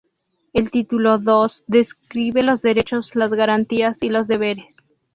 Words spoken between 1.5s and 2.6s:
describe